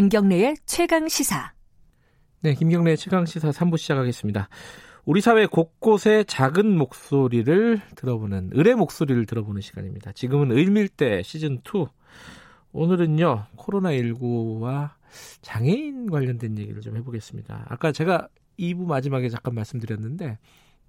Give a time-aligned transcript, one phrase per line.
[0.00, 1.52] 김경래의 최강 시사.
[2.40, 4.48] 네, 김경래의 최강 시사 3부 시작하겠습니다.
[5.04, 10.12] 우리 사회 곳곳의 작은 목소리를 들어보는 을의 목소리를 들어보는 시간입니다.
[10.12, 11.84] 지금은 을밀대 시즌 2.
[12.72, 14.92] 오늘은요 코로나 19와
[15.42, 17.66] 장애인 관련된 얘기를 좀 해보겠습니다.
[17.68, 20.38] 아까 제가 2부 마지막에 잠깐 말씀드렸는데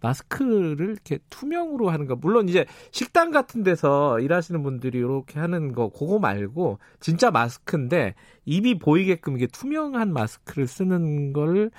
[0.02, 5.90] 마스크를 이렇게 투명으로 하는 거 물론 이제 식당 같은 데서 일하시는 분들이 이렇게 하는 거
[5.90, 8.16] 그거 말고 진짜 마스크인데
[8.46, 11.72] 입이 보이게끔 이게 투명한 마스크를 쓰는 걸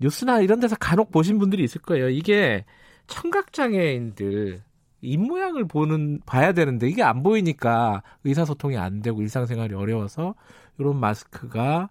[0.00, 2.08] 뉴스나 이런 데서 간혹 보신 분들이 있을 거예요.
[2.08, 2.64] 이게
[3.06, 4.62] 청각 장애인들
[5.02, 10.34] 입 모양을 보는 봐야 되는데 이게 안 보이니까 의사소통이 안 되고 일상생활이 어려워서
[10.78, 11.90] 이런 마스크가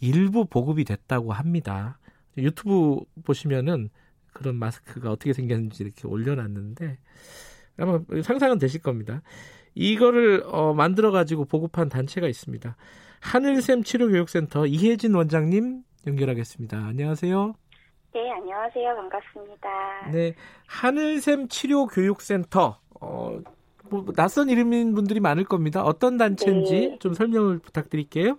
[0.00, 1.98] 일부 보급이 됐다고 합니다.
[2.36, 3.90] 유튜브 보시면은
[4.34, 6.98] 그런 마스크가 어떻게 생겼는지 이렇게 올려놨는데
[7.78, 9.22] 아마 상상은 되실 겁니다.
[9.74, 12.76] 이거를 어, 만들어 가지고 보급한 단체가 있습니다.
[13.20, 16.76] 하늘샘 치료교육센터 이혜진 원장님 연결하겠습니다.
[16.76, 17.54] 안녕하세요.
[18.12, 18.94] 네, 안녕하세요.
[18.94, 20.10] 반갑습니다.
[20.12, 20.34] 네,
[20.66, 22.78] 하늘샘 치료교육센터.
[23.00, 23.40] 어,
[23.90, 25.82] 뭐 낯선 이름인 분들이 많을 겁니다.
[25.82, 26.98] 어떤 단체인지 네.
[27.00, 28.38] 좀 설명을 부탁드릴게요.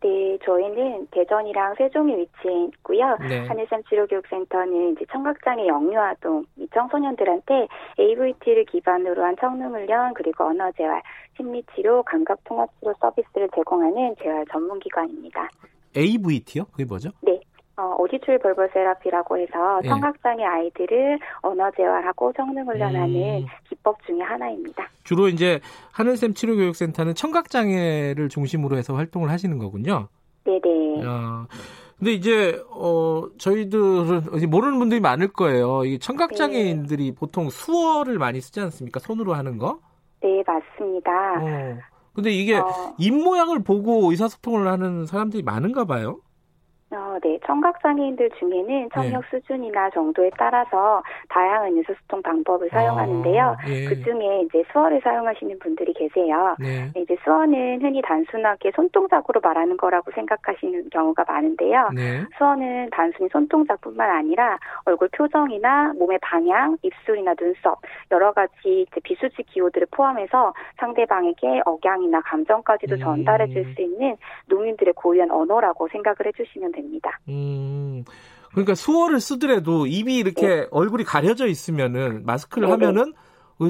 [0.00, 3.16] 네, 저희는 대전이랑 세종에 위치해 있고요.
[3.28, 3.46] 네.
[3.46, 11.02] 한일샘 치료교육센터는 이제 청각장애 영유아동 청소년들한테 AVT를 기반으로 한 청능훈련 그리고 언어재활,
[11.36, 15.48] 심리치료, 감각통합치료 서비스를 제공하는 재활 전문기관입니다.
[15.96, 16.64] AVT요?
[16.72, 17.10] 그게 뭐죠?
[17.22, 17.40] 네.
[17.76, 19.88] 어, 오디츄얼 벌벌 세라피라고 해서 예.
[19.88, 23.46] 청각장애 아이들을 언어 재활하고 성능 훈련하는 음.
[23.68, 24.88] 기법 중의 하나입니다.
[25.02, 30.08] 주로 이제 하늘샘 치료교육센터는 청각장애를 중심으로 해서 활동을 하시는 거군요.
[30.44, 31.04] 네네.
[31.04, 31.46] 어,
[31.98, 35.84] 근데 이제 어 저희들은 모르는 분들이 많을 거예요.
[35.84, 37.14] 이 청각장애인들이 네.
[37.14, 39.00] 보통 수어를 많이 쓰지 않습니까?
[39.00, 39.78] 손으로 하는 거?
[40.20, 41.10] 네, 맞습니다.
[41.40, 41.78] 어.
[42.12, 42.94] 근데 이게 어.
[42.98, 46.20] 입 모양을 보고 의사소통을 하는 사람들이 많은가 봐요.
[46.94, 47.38] 어, 네.
[47.44, 49.28] 청각 장애인들 중에는 청력 네.
[49.30, 53.42] 수준이나 정도에 따라서 다양한 의사소통 방법을 사용하는데요.
[53.42, 53.84] 아, 예.
[53.86, 56.56] 그 중에 이제 수어를 사용하시는 분들이 계세요.
[56.58, 56.90] 네.
[56.94, 57.00] 네.
[57.02, 61.90] 이제 수어는 흔히 단순하게 손동작으로 말하는 거라고 생각하시는 경우가 많은데요.
[61.94, 62.24] 네.
[62.38, 67.80] 수어는 단순히 손동작뿐만 아니라 얼굴 표정이나 몸의 방향, 입술이나 눈썹
[68.10, 73.00] 여러 가지 비수지 기호들을 포함해서 상대방에게 억양이나 감정까지도 음.
[73.00, 74.16] 전달해 줄 수 있는
[74.46, 76.83] 농민들의 고유한 언어라고 생각을 해주시면 됩니다.
[76.84, 77.10] 됩니다.
[77.28, 78.04] 음.
[78.50, 80.66] 그러니까 수어를 쓰더라도 입이 이렇게 네.
[80.70, 82.86] 얼굴이 가려져 있으면은 마스크를 네네.
[82.86, 83.12] 하면은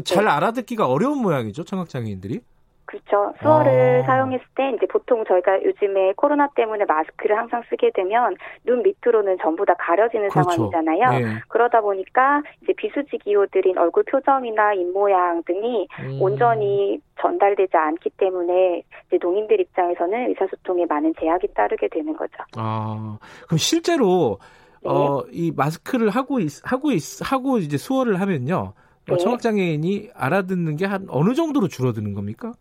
[0.05, 0.31] 잘 네.
[0.31, 2.41] 알아듣기가 어려운 모양이죠 청각 장애인들이.
[2.87, 3.33] 그렇죠.
[3.41, 4.07] 수어를 아.
[4.07, 9.65] 사용했을 때 이제 보통 저희가 요즘에 코로나 때문에 마스크를 항상 쓰게 되면 눈 밑으로는 전부
[9.65, 10.51] 다 가려지는 그렇죠.
[10.51, 11.19] 상황이잖아요.
[11.19, 11.41] 네.
[11.49, 16.23] 그러다 보니까 이제 비수지 기호들인 얼굴 표정이나 입 모양 등이 음.
[16.23, 22.35] 온전히 전달되지 않기 때문에 이제 농인들 입장에서는 의사소통에 많은 제약이 따르게 되는 거죠.
[22.57, 24.39] 아, 그럼 실제로
[24.83, 24.91] 네.
[24.91, 28.75] 어, 이 마스크를 하고 있, 하고 있, 하고 이제 수어를 하면요.
[29.07, 29.17] 네.
[29.17, 32.53] 청각장애인이 알아듣는 게 한 어느 정도로 줄어드는 겁니까?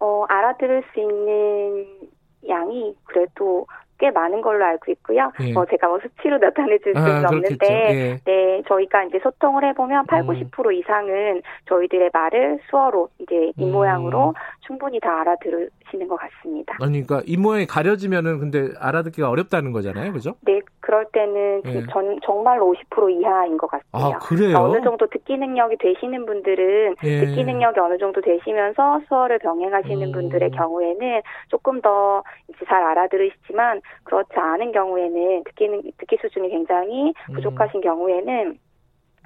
[0.00, 1.86] 어, 알아들을 수 있는
[2.48, 3.66] 양이 그래도
[3.98, 5.32] 꽤 많은 걸로 알고 있고요.
[5.40, 5.52] 예.
[5.54, 8.20] 어, 제가 뭐 수치로 나타내 줄 수는 아, 없는데, 예.
[8.24, 10.72] 네, 저희가 이제 소통을 해보면 8, 90% 음.
[10.72, 14.32] 이상은 저희들의 말을 수어로 이제 이 모양으로 음.
[14.60, 16.76] 충분히 다 알아들 으시는 것 같습니다.
[16.80, 20.34] 아니, 그러니까 이 모양이 가려지면은 근데 알아듣기가 어렵다는 거잖아요, 그죠?
[20.42, 21.86] 네, 그럴 때는 예.
[21.90, 23.84] 전, 정말로 50% 이하인 것 같아요.
[23.92, 24.48] 아, 그래요?
[24.48, 27.20] 그러니까 어느 정도 듣기 능력이 되시는 분들은 예.
[27.20, 30.12] 듣기 능력이 어느 정도 되시면서 수어를 병행하시는 음.
[30.12, 37.34] 분들의 경우에는 조금 더 이제 잘 알아들으시지만 그렇지 않은 경우에는 듣기, 듣기 수준이 굉장히 음.
[37.34, 37.82] 부족하신 음.
[37.82, 38.58] 경우에는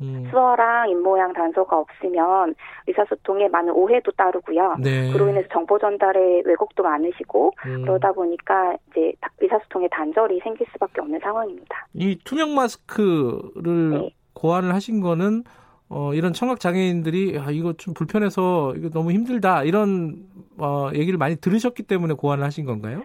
[0.02, 0.28] 음.
[0.30, 2.54] 수어랑 입모양 단서가 없으면
[2.86, 4.76] 의사소통에 많은 오해도 따르고요.
[4.80, 5.12] 네.
[5.12, 7.82] 그로 인해서 정보 전달에 왜곡도 많으시고 음.
[7.82, 11.86] 그러다 보니까 이제 의사소통에 단절이 생길 수밖에 없는 상황입니다.
[11.94, 14.14] 이 투명 마스크를 네.
[14.34, 15.44] 고안을 하신 거는
[15.88, 20.24] 어, 이런 청각 장애인들이 아, 이거 좀 불편해서 이거 너무 힘들다 이런
[20.56, 23.02] 어, 얘기를 많이 들으셨기 때문에 고안을 하신 건가요?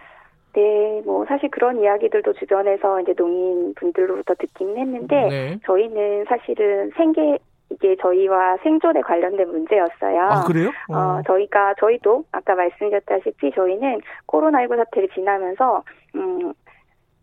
[0.58, 5.58] 네, 뭐 사실 그런 이야기들도 주변에서 이제 농인 분들로부터 듣긴 했는데 네.
[5.64, 7.38] 저희는 사실은 생계
[7.70, 10.20] 이게 저희와 생존에 관련된 문제였어요.
[10.20, 10.70] 아, 그래요?
[10.88, 10.96] 어.
[10.96, 15.84] 어, 저희가 저희도 아까 말씀드렸다시피 저희는 코로나19 사태를 지나면서
[16.16, 16.52] 음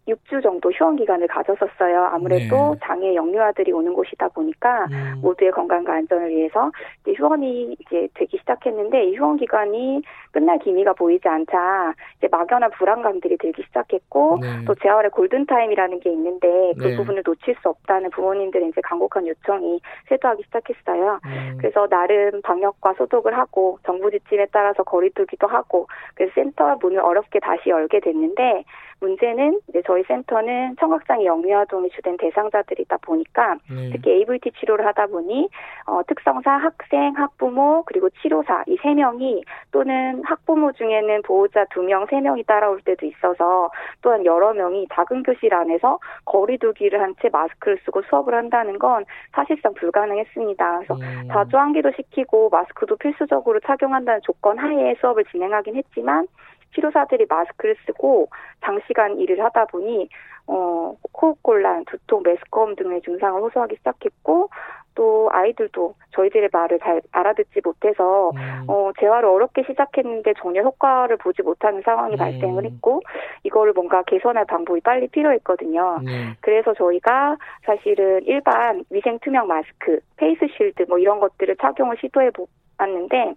[0.07, 2.05] 6주 정도 휴원 기간을 가졌었어요.
[2.05, 2.79] 아무래도 네.
[2.83, 5.19] 장애 영유아들이 오는 곳이다 보니까 음.
[5.21, 6.71] 모두의 건강과 안전을 위해서
[7.01, 13.37] 이제 휴원이 이제 되기 시작했는데 이 휴원 기간이 끝날 기미가 보이지 않자 이제 막연한 불안감들이
[13.37, 14.65] 들기 시작했고 네.
[14.65, 16.97] 또 재활의 골든 타임이라는 게 있는데 그 네.
[16.97, 19.79] 부분을 놓칠 수 없다는 부모님들의 이제 간곡한 요청이
[20.09, 21.19] 쇄도하기 시작했어요.
[21.25, 21.57] 음.
[21.59, 27.69] 그래서 나름 방역과 소독을 하고 정부 지침에 따라서 거리두기도 하고 그래서 센터 문을 어렵게 다시
[27.69, 28.63] 열게 됐는데
[29.05, 33.89] 문제는 이제 저희 센터는 청각장애 영유아동이 주된 대상자들이다 보니까 네.
[33.91, 35.49] 특히 AVT 치료를 하다 보니
[35.85, 42.05] 어, 특성사 학생, 학부모 그리고 치료사 이 세 명이 또는 학부모 중에는 보호자 두 명,
[42.09, 43.69] 세 명이 따라올 때도 있어서
[44.01, 49.73] 또한 여러 명이 작은 교실 안에서 거리두기를 한 채 마스크를 쓰고 수업을 한다는 건 사실상
[49.73, 50.79] 불가능했습니다.
[50.79, 51.27] 그래서 음.
[51.31, 56.27] 자주 환기도 시키고 마스크도 필수적으로 착용한다는 조건 하에 수업을 진행하긴 했지만
[56.75, 58.30] 치료사들이 마스크를 쓰고
[58.62, 60.10] 장시간 일을 하다 보니
[60.48, 64.50] 어, 호흡곤란, 두통, 메스꺼움 등의 증상을 호소하기 시작했고
[64.94, 68.63] 또 아이들도 저희들의 말을 잘 알아듣지 못해서 음.
[68.68, 72.18] 어, 재활을 어렵게 시작했는데 전혀 효과를 보지 못하는 상황이 음.
[72.18, 73.01] 발생을 했고
[73.44, 76.00] 이거를 뭔가 개선할 방법이 빨리 필요했거든요.
[76.07, 76.36] 음.
[76.39, 82.31] 그래서 저희가 사실은 일반 위생 투명 마스크, face shield 뭐 이런 것들을 착용을 시도해
[82.77, 83.36] 보았는데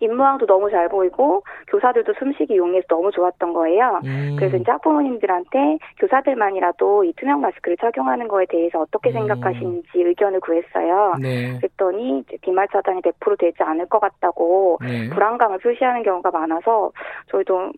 [0.00, 1.42] 입모양도 너무 잘 보이고
[1.74, 4.00] 교사들도 숨쉬기 용이해서 너무 좋았던 거예요.
[4.04, 4.36] 음.
[4.38, 9.14] 그래서 이제 학부모님들한테 교사들만이라도 이 투명 마스크를 착용하는 거에 대해서 어떻게 음.
[9.14, 11.14] 생각하시는지 의견을 구했어요.
[11.20, 11.56] 네.
[11.58, 15.10] 그랬더니 비말 차단이 100% 되지 않을 것 같다고 네.
[15.10, 16.92] 불안감을 표시하는 경우가 많아서
[17.28, 17.72] 저희도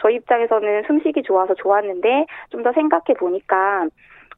[0.00, 3.86] 저희 입장에서는 숨쉬기 좋아서 좋았는데 좀 더 생각해 보니까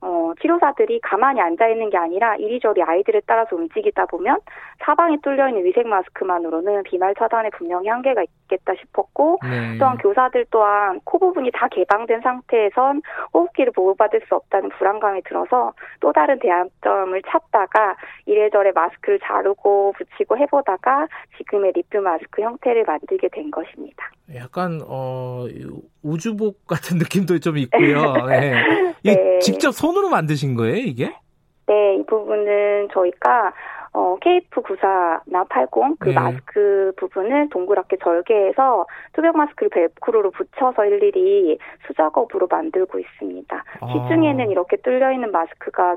[0.02, 4.38] 어, 치료사들이 가만히 앉아 있는 게 아니라 이리저리 아이들을 따라서 움직이다 보면
[4.78, 9.76] 사방에 뚫려 있는 위생 마스크만으로는 비말 차단에 분명히 한계가 있겠다 싶었고 네.
[9.78, 13.02] 또한 교사들 또한 코 부분이 다 개방된 상태에선
[13.34, 21.08] 호흡기를 보호받을 수 없다는 불안감이 들어서 또 다른 대안점을 찾다가 이래저래 마스크를 자르고 붙이고 해보다가
[21.36, 24.10] 지금의 리뷰 마스크 형태를 만들게 된 것입니다.
[24.34, 25.46] 약간 어
[26.02, 28.14] 우주복 같은 느낌도 좀 있고요.
[28.28, 28.54] 네.
[29.02, 29.38] 네.
[29.40, 31.14] 직접 손 으로 만드신 거예요, 이게?
[31.66, 33.52] 네, 이 부분은 저희가
[33.92, 36.14] 어, KF94나 80, 그 네.
[36.14, 43.64] 마스크 부분을 동그랗게 절개해서 투명 마스크를 벨크로로 붙여서 일일이 수작업으로 만들고 있습니다.
[43.80, 43.86] 아.
[43.86, 45.96] 시중에는 이렇게 뚫려있는 마스크가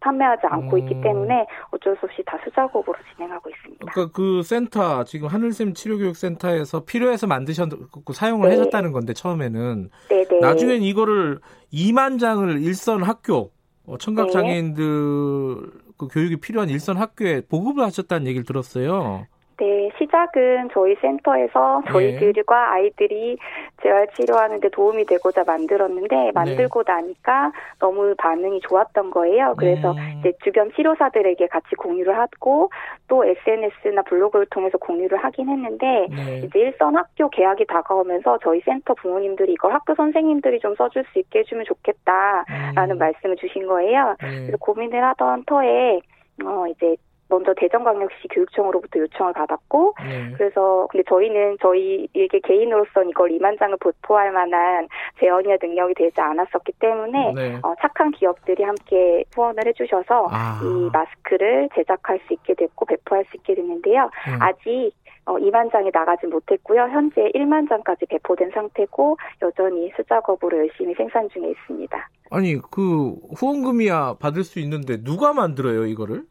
[0.00, 0.78] 판매하지 않고 음.
[0.80, 3.86] 있기 때문에 어쩔 수 없이 다 수작업으로 진행하고 있습니다.
[3.92, 8.56] 그러니까 그 센터 지금 하늘샘 치료교육센터에서 필요해서 만드셨고 사용을 네.
[8.56, 10.28] 하셨다는 건데 처음에는 네네.
[10.28, 10.40] 네.
[10.40, 11.40] 나중엔 이거를
[11.72, 13.52] 2만 장을 일선 학교
[13.86, 15.90] 어, 청각 장애인들 네.
[15.98, 19.26] 그 교육이 필요한 일선 학교에 보급을 하셨다는 얘기를 들었어요.
[19.60, 22.18] 네, 시작은 저희 센터에서 네.
[22.18, 23.36] 저희들과 아이들이
[23.82, 26.32] 재활 치료하는데 도움이 되고자 만들었는데 네.
[26.32, 26.92] 만들고 네.
[26.92, 29.54] 나니까 너무 반응이 좋았던 거예요.
[29.58, 30.16] 그래서 음.
[30.18, 32.70] 이제 주변 치료사들에게 같이 공유를 하고
[33.06, 36.38] 또 SNS나 블로그를 통해서 공유를 하긴 했는데 네.
[36.38, 41.40] 이제 일선 학교 개학이 다가오면서 저희 센터 부모님들이 이걸 학교 선생님들이 좀 써줄 수 있게
[41.40, 42.98] 해주면 좋겠다라는 음.
[42.98, 44.16] 말씀을 주신 거예요.
[44.22, 44.30] 네.
[44.46, 46.00] 그래서 고민을 하던 터에
[46.42, 46.96] 어 이제
[47.30, 50.32] 먼저 대전광역시 교육청으로부터 요청을 받았고 네.
[50.36, 54.88] 그래서 근데 저희는 저희에게 개인으로서 이걸 이만장을 보포할 만한
[55.18, 57.58] 재원이나 능력이 되지 않았었기 때문에 네.
[57.62, 60.60] 어, 착한 기업들이 함께 후원을 해주셔서 아.
[60.62, 64.10] 이 마스크를 제작할 수 있게 됐고 배포할 수 있게 됐는데요.
[64.28, 64.38] 음.
[64.40, 64.92] 아직
[65.26, 66.82] 어, 2만 장이 나가지 못했고요.
[66.82, 72.08] 현재 1만 장까지 배포된 상태고 여전히 수작업으로 열심히 생산 중에 있습니다.
[72.30, 76.24] 아니 그 후원금이야 받을 수 있는데 누가 만들어요 이거를?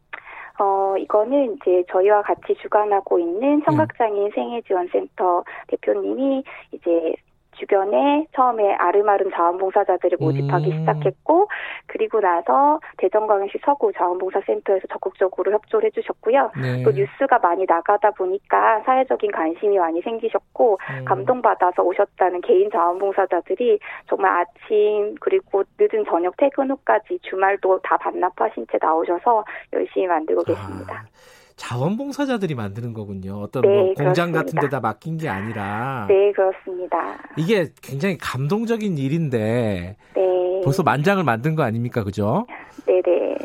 [0.60, 7.14] 어, 이거는 이제 저희와 같이 주관하고 있는 청각장애인 생애지원센터 대표님이 이제
[7.60, 10.78] 주변에 처음에 아름아름 자원봉사자들을 모집하기 음.
[10.78, 11.48] 시작했고
[11.86, 16.52] 그리고 나서 대전광역시 서구 자원봉사센터에서 적극적으로 협조를 해주셨고요.
[16.60, 16.82] 네.
[16.82, 21.04] 또 뉴스가 많이 나가다 보니까 사회적인 관심이 많이 생기셨고 음.
[21.04, 28.78] 감동받아서 오셨다는 개인 자원봉사자들이 정말 아침 그리고 늦은 저녁 퇴근 후까지 주말도 다 반납하신 채
[28.80, 31.04] 나오셔서 열심히 만들고 계십니다.
[31.06, 31.39] 아.
[31.60, 33.38] 자원봉사자들이 만드는 거군요.
[33.42, 34.38] 어떤 네, 뭐 공장 그렇습니다.
[34.40, 36.06] 같은 데다 맡긴 게 아니라.
[36.08, 36.96] 네, 그렇습니다.
[37.36, 39.96] 이게 굉장히 감동적인 일인데.
[40.16, 40.60] 네.
[40.64, 42.02] 벌써 만장을 만든 거 아닙니까?
[42.02, 42.46] 그죠?
[42.86, 43.36] 네, 네.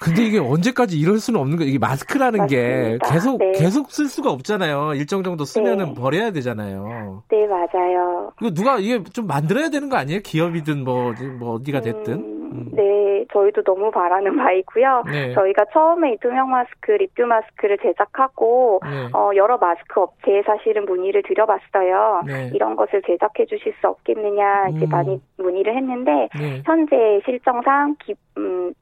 [0.00, 2.48] 근데 이게 언제까지 이럴 수는 없는 거 이게 마스크라는 맞습니다.
[2.48, 3.52] 게 계속 네.
[3.52, 4.94] 계속 쓸 수가 없잖아요.
[4.94, 5.94] 일정 정도 쓰면은 네.
[5.94, 7.22] 버려야 되잖아요.
[7.30, 8.32] 네, 맞아요.
[8.40, 10.20] 이거 누가 이게 좀 만들어야 되는 거 아니에요?
[10.24, 12.12] 기업이든 뭐, 뭐 어디가 됐든.
[12.14, 13.01] 음, 네, 네,
[13.32, 15.04] 저희도 너무 바라는 바이고요.
[15.06, 15.32] 네.
[15.34, 19.08] 저희가 처음에 이 투명 마스크, 리뷰 마스크를 제작하고 네.
[19.12, 22.22] 어, 여러 마스크 업체에 사실은 문의를 드려봤어요.
[22.26, 22.50] 네.
[22.54, 24.88] 이런 것을 제작해 주실 수 없겠느냐 이제 음.
[24.90, 26.62] 많이 문의를 했는데 네.
[26.64, 28.72] 현재 실정상 기, 음,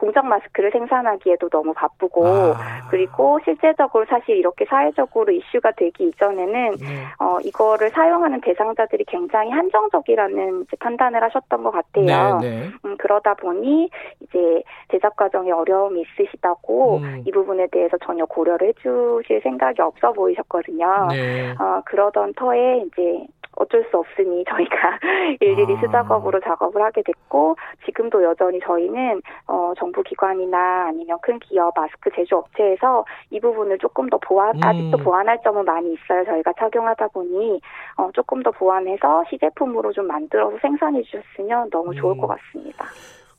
[0.00, 2.88] 공적 마스크를 생산하기에도 너무 바쁘고 아.
[2.88, 7.04] 그리고 실제적으로 사실 이렇게 사회적으로 이슈가 되기 이전에는 네.
[7.18, 12.38] 어 이거를 사용하는 대상자들이 굉장히 한정적이라는 판단을 하셨던 것 같아요.
[12.38, 12.68] 네, 네.
[12.86, 13.90] 음, 그러다 보니
[14.20, 17.22] 이제 제작 과정에 어려움이 있으시다고 음.
[17.26, 21.08] 이 부분에 대해서 전혀 고려를 해주실 생각이 없어 보이셨거든요.
[21.10, 21.50] 네.
[21.58, 23.26] 어 그러던 터에 이제
[23.56, 24.98] 어쩔 수 없으니 저희가
[25.40, 25.80] 일일이 아.
[25.80, 32.38] 수작업으로 작업을 하게 됐고 지금도 여전히 저희는 어, 정부 기관이나 아니면 큰 기업 마스크 제조
[32.38, 34.60] 업체에서 이 부분을 조금 더 보완 음.
[34.62, 36.24] 아직도 보완할 점은 많이 있어요.
[36.24, 37.60] 저희가 착용하다 보니
[37.96, 42.20] 어, 조금 더 보완해서 시제품으로 좀 만들어서 생산해 주셨으면 너무 좋을 음.
[42.20, 42.86] 것 같습니다.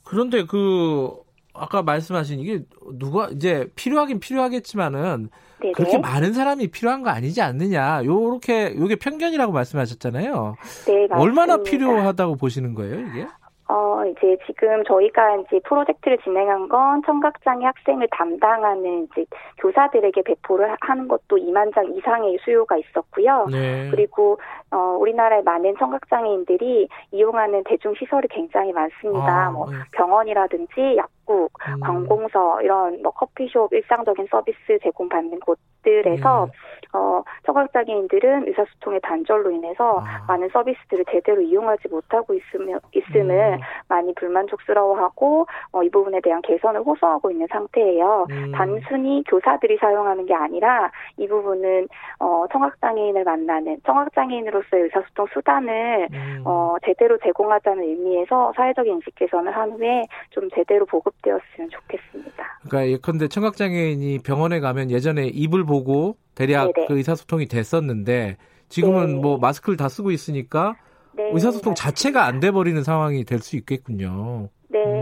[0.04, 1.10] 그런데 그
[1.54, 5.30] 아까 말씀하신 이게 누가 이제 필요하긴 필요하겠지만은
[5.60, 5.74] 네네.
[5.74, 8.04] 그렇게 많은 사람이 필요한 거 아니지 않느냐.
[8.06, 10.56] 요렇게 요게 편견이라고 말씀하셨잖아요.
[10.86, 11.20] 네, 맞습니다.
[11.20, 13.28] 얼마나 필요하다고 보시는 거예요, 이게?
[13.68, 19.26] 어, 이제 지금 저희가 이제 프로젝트를 진행한 건 청각장애 학생을 담당하는 이제
[19.58, 23.48] 교사들에게 배포를 하는 것도 2만 장 이상의 수요가 있었고요.
[23.52, 23.90] 네.
[23.92, 24.40] 그리고
[24.72, 29.48] 어, 우리나라의 많은 청각장애인들이 이용하는 대중시설이 굉장히 많습니다.
[29.48, 29.78] 아, 뭐 네.
[29.92, 31.80] 병원이라든지 약국, 음.
[31.80, 36.52] 관공서 이런 뭐 커피숍 일상적인 서비스 제공받는 곳들에서 네.
[36.94, 40.26] 어, 청각장애인들은 의사소통의 단절로 인해서 아.
[40.28, 43.60] 많은 서비스들을 제대로 이용하지 못하고 있으며, 있음을 음.
[43.92, 48.26] 많이 불만족스러워하고 어, 이 부분에 대한 개선을 호소하고 있는 상태예요.
[48.32, 48.52] 음.
[48.54, 56.42] 단순히 교사들이 사용하는 게 아니라 이 부분은 어, 청각장애인을 만나는 청각장애인으로서의 의사소통 수단을 음.
[56.46, 62.60] 어, 제대로 제공하자는 의미에서 사회적인 인식 개선을 한 후에 좀 제대로 보급되었으면 좋겠습니다.
[62.68, 66.88] 그러니까 예컨대 청각장애인이 병원에 가면 예전에 입을 보고 대략 네네.
[66.88, 68.38] 그 의사소통이 됐었는데
[68.70, 69.22] 지금은 네.
[69.22, 74.50] 뭐 마스크를 다 쓰고 있으니까 네, 의사소통 자체가 안 돼 버리는 상황이 될 수 있겠군요.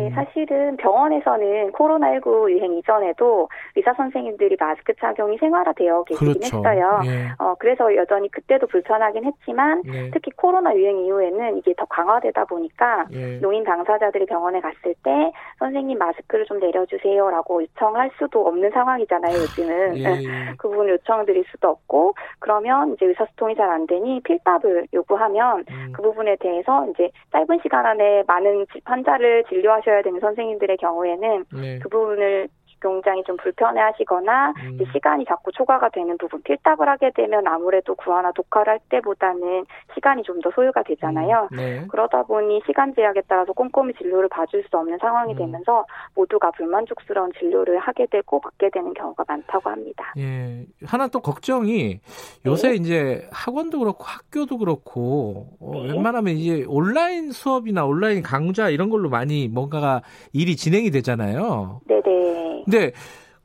[0.09, 0.25] 네, 음.
[0.25, 6.57] 사실은 병원에서는 코로나19 유행 이전에도 의사 선생님들이 마스크 착용이 생활화되어 계시긴 그렇죠.
[6.57, 7.01] 했어요.
[7.05, 7.29] 예.
[7.37, 10.09] 어, 그래서 여전히 그때도 불편하긴 했지만 예.
[10.11, 13.37] 특히 코로나 유행 이후에는 이게 더 강화되다 보니까 예.
[13.39, 19.97] 노인 당사자들이 병원에 갔을 때 선생님 마스크를 좀 내려주세요라고 요청할 수도 없는 상황이잖아요, 요즘은.
[19.97, 20.53] 예, 예.
[20.57, 25.93] 그 부분 요청드릴 수도 없고 그러면 이제 의사소통이 잘 안 되니 필답을 요구하면 음.
[25.93, 31.79] 그 부분에 대해서 이제 짧은 시간 안에 많은 환자를 질 진료하셔야 되는 선생님들의 경우에는 네.
[31.79, 32.49] 그 부분을
[32.81, 34.79] 굉장히 좀 불편해 하시거나 음.
[34.93, 40.39] 시간이 자꾸 초과가 되는 부분 필답을 하게 되면 아무래도 구하나 독화를 할 때보다는 시간이 좀
[40.41, 41.47] 더 소요가 되잖아요.
[41.51, 41.57] 음.
[41.57, 41.85] 네.
[41.89, 45.37] 그러다 보니 시간 제약에 따라서 꼼꼼히 진료를 봐줄 수 없는 상황이 음.
[45.37, 50.13] 되면서 모두가 불만족스러운 진료를 하게 되고 받게 되는 경우가 많다고 합니다.
[50.17, 50.65] 예.
[50.85, 51.99] 하나 또 걱정이
[52.45, 52.75] 요새 네.
[52.75, 55.93] 이제 학원도 그렇고 학교도 그렇고 어, 네.
[55.93, 60.01] 웬만하면 이제 온라인 수업이나 온라인 강좌 이런 걸로 많이 뭔가가
[60.33, 61.81] 일이 진행이 되잖아요.
[61.87, 62.63] 네네.
[62.69, 62.91] 근데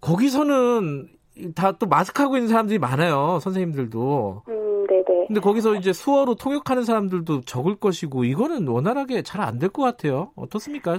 [0.00, 1.08] 거기서는
[1.56, 3.38] 다 또 마스크 하고 있는 사람들이 많아요.
[3.42, 4.42] 선생님들도.
[4.48, 5.26] 음, 네네.
[5.26, 10.30] 근데 거기서 이제 수어로 통역하는 사람들도 적을 것이고 이거는 원활하게 잘 안 될 것 같아요.
[10.36, 10.92] 어떻습니까?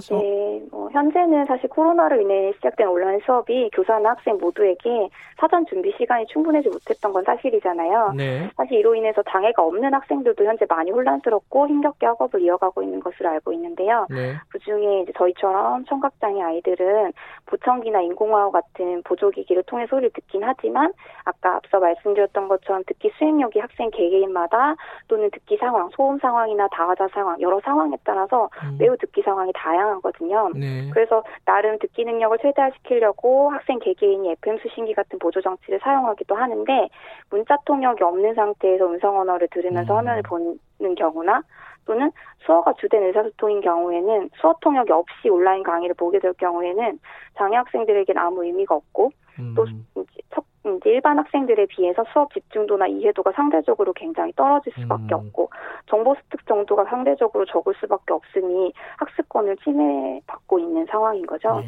[0.96, 6.70] 뭐 현재는 사실 코로나로 인해 시작된 온라인 수업이 교사나 학생 모두에게 사전 준비 시간이 충분하지
[6.70, 8.14] 못했던 건 사실이잖아요.
[8.16, 8.50] 네.
[8.56, 13.52] 사실 이로 인해서 장애가 없는 학생들도 현재 많이 혼란스럽고 힘겹게 학업을 이어가고 있는 것으로 알고
[13.52, 14.06] 있는데요.
[14.08, 14.36] 네.
[14.48, 17.12] 그 중에 이제 저희처럼 청각장애 아이들은
[17.44, 20.92] 보청기나 인공화호 같은 보조기기를 통해 소리를 듣긴 하지만
[21.24, 24.74] 아까 앞서 말씀드렸던 것처럼 듣기 수행력이 학생 개개인마다
[25.08, 28.76] 또는 듣기 상황, 소음 상황이나 다화자 상황 여러 상황에 따라서 음.
[28.78, 30.50] 매우 듣기 상황이 다양하거든요.
[30.54, 30.85] 네.
[30.90, 36.88] 그래서 나름 듣기 능력을 최대화시키려고 학생 개개인이 FM 수신기 같은 보조 장치를 사용하기도 하는데
[37.30, 39.98] 문자 통역이 없는 상태에서 음성 언어를 들으면서 음.
[39.98, 41.42] 화면을 보는 경우나
[41.86, 42.10] 또는
[42.44, 46.98] 수어가 주된 의사소통인 경우에는 수어 통역이 없이 온라인 강의를 보게 될 경우에는
[47.36, 49.54] 장애 학생들에게는 아무 의미가 없고 음.
[49.54, 50.25] 또첫
[50.74, 55.26] 이제 일반 학생들에 비해서 수업 집중도나 이해도가 상대적으로 굉장히 떨어질 수밖에 음.
[55.26, 55.50] 없고
[55.86, 61.60] 정보 습득 정도가 상대적으로 적을 수밖에 없으니 학습권을 침해받고 있는 상황인 거죠.
[61.60, 61.66] 네.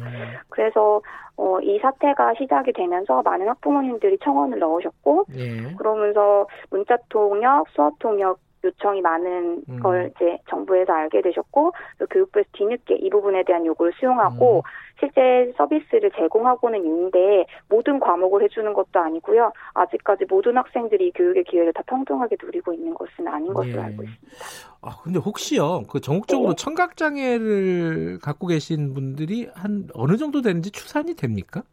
[0.49, 1.01] 그래서
[1.37, 5.73] 어, 이 사태가 시작이 되면서 많은 학부모님들이 청원을 넣으셨고 네.
[5.77, 9.79] 그러면서 문자 통역, 수업 통역 요청이 많은 음.
[9.79, 11.71] 걸 이제 정부에서 알게 되셨고
[12.09, 14.61] 교육부에서 뒤늦게 이 부분에 대한 요구를 수용하고 음.
[14.99, 19.51] 실제 서비스를 제공하고는 있는데 모든 과목을 해주는 것도 아니고요.
[19.73, 23.83] 아직까지 모든 학생들이 교육의 기회를 다 평등하게 누리고 있는 것은 아닌 것으로 예.
[23.83, 24.37] 알고 있습니다.
[24.81, 26.55] 아 근데 혹시요 그 전국적으로 네.
[26.55, 31.63] 청각 장애를 갖고 계신 분들이 한 어느 정도 되는지 추산이 됩니까?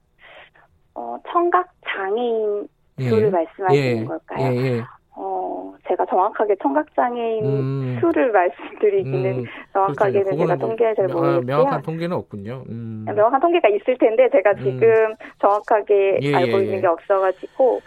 [0.95, 2.69] 어 청각 장애인
[2.99, 3.31] 수를 예.
[3.31, 4.05] 말씀하시는 예.
[4.05, 4.47] 걸까요?
[4.47, 4.83] 예, 예.
[5.19, 5.46] 어,
[5.89, 7.99] 제가 정확하게 청각장애인 음.
[8.01, 9.45] 수를 말씀드리기는 음.
[9.73, 10.39] 정확하게는 그렇죠.
[10.39, 11.41] 제가 통계를 잘 모르겠고요.
[11.43, 12.65] 명확한 통계는 없군요.
[12.69, 13.05] 음.
[13.07, 14.65] 명확한 통계가 있을 텐데 제가 음.
[14.65, 16.81] 지금 정확하게 예, 알고 예, 있는 예.
[16.81, 17.81] 게 없어가지고.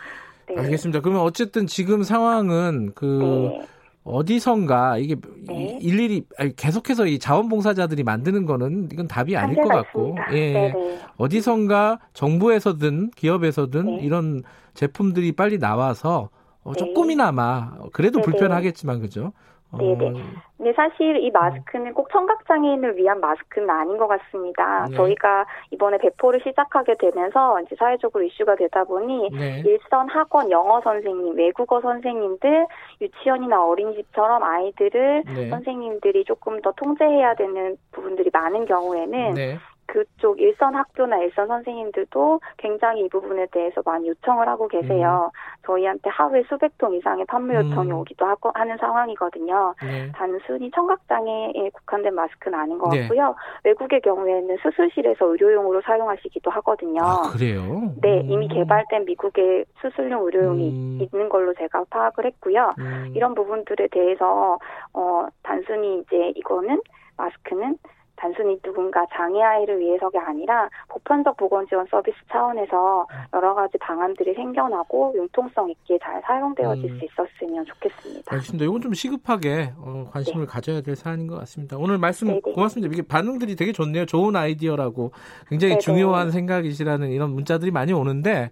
[0.47, 0.55] 네.
[0.57, 1.01] 알겠습니다.
[1.01, 3.67] 그러면 어쨌든 지금 상황은 그 네.
[4.03, 5.15] 어디선가 이게
[5.47, 5.77] 네.
[5.81, 6.23] 일일이
[6.55, 10.99] 계속해서 이 자원봉사자들이 만드는 거는 이건 답이 아닐 것 같고 예 네네.
[11.17, 13.99] 어디선가 정부에서든 기업에서든 네.
[14.01, 14.41] 이런
[14.73, 16.29] 제품들이 빨리 나와서
[16.63, 16.79] 어, 네.
[16.79, 18.25] 조금이나마 그래도 네네.
[18.25, 19.31] 불편하겠지만 그죠?
[19.77, 20.09] 네네.
[20.09, 20.13] 어...
[20.57, 24.87] 근데 사실 이 마스크는 꼭 청각장애인을 위한 마스크는 아닌 것 같습니다.
[24.89, 24.95] 네.
[24.97, 29.63] 저희가 이번에 배포를 시작하게 되면서 이제 사회적으로 이슈가 되다 보니 네.
[29.65, 32.67] 일선 학원 영어 선생님, 외국어 선생님들,
[32.99, 35.49] 유치원이나 어린이집처럼 아이들을 네.
[35.49, 39.57] 선생님들이 조금 더 통제해야 되는 부분들이 많은 경우에는 네.
[39.91, 45.31] 그쪽 일선 학교나 일선 선생님들도 굉장히 이 부분에 대해서 많이 요청을 하고 계세요.
[45.33, 45.37] 음.
[45.65, 47.97] 저희한테 하루에 수백 통 이상의 판매 요청이 음.
[47.97, 49.73] 오기도 하고 하는 상황이거든요.
[49.81, 50.11] 네.
[50.13, 53.01] 단순히 청각장애에 국한된 마스크는 아닌 것 네.
[53.01, 53.35] 같고요.
[53.63, 57.01] 외국의 경우에는 수술실에서 의료용으로 사용하시기도 하거든요.
[57.03, 57.91] 아, 그래요?
[58.01, 58.29] 네, 음.
[58.29, 60.99] 이미 개발된 미국의 수술용 의료용이 음.
[61.01, 62.73] 있는 걸로 제가 파악을 했고요.
[62.77, 63.11] 음.
[63.15, 64.59] 이런 부분들에 대해서
[64.93, 66.79] 어 단순히 이제 이거는
[67.17, 67.77] 마스크는
[68.19, 75.13] 단순히 누군가 장애 아이를 위해서가 아니라 보편적 보건 지원 서비스 차원에서 여러 가지 방안들이 생겨나고
[75.15, 76.99] 융통성 있게 잘 사용되어질 음.
[76.99, 78.31] 수 있었으면 좋겠습니다.
[78.31, 78.65] 알겠습니다.
[78.65, 80.51] 이건 좀 시급하게 어, 관심을 네.
[80.51, 81.77] 가져야 될 사안인 것 같습니다.
[81.77, 82.41] 오늘 말씀 네네.
[82.41, 82.93] 고맙습니다.
[82.93, 84.05] 이게 반응들이 되게 좋네요.
[84.05, 85.11] 좋은 아이디어라고
[85.47, 85.79] 굉장히 네네.
[85.79, 88.49] 중요한 생각이시라는 이런 문자들이 많이 오는데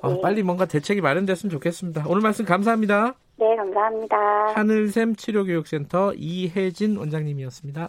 [0.00, 2.04] 어, 빨리 뭔가 대책이 마련됐으면 좋겠습니다.
[2.06, 3.14] 오늘 말씀 감사합니다.
[3.36, 4.16] 네, 감사합니다.
[4.54, 7.88] 하늘샘 치료교육센터 이혜진 원장님이었습니다.